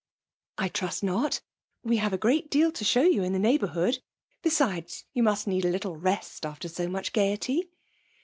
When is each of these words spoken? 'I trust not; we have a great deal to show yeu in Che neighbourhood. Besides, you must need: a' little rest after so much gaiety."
'I 0.57 0.67
trust 0.67 1.03
not; 1.03 1.41
we 1.83 1.97
have 1.97 2.11
a 2.11 2.17
great 2.17 2.49
deal 2.49 2.71
to 2.71 2.83
show 2.83 3.03
yeu 3.03 3.21
in 3.21 3.33
Che 3.33 3.37
neighbourhood. 3.37 3.99
Besides, 4.41 5.05
you 5.13 5.21
must 5.21 5.45
need: 5.45 5.63
a' 5.63 5.69
little 5.69 5.95
rest 5.95 6.43
after 6.43 6.67
so 6.67 6.87
much 6.87 7.13
gaiety." 7.13 7.69